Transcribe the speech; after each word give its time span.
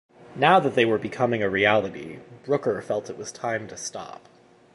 Now 0.35 0.59
that 0.59 0.73
they 0.73 0.83
were 0.83 0.97
becoming 0.97 1.43
a 1.43 1.49
reality, 1.51 2.21
Brooker 2.43 2.81
felt 2.81 3.11
it 3.11 3.19
was 3.19 3.31
time 3.31 3.67
to 3.67 3.77
stop. 3.77 4.27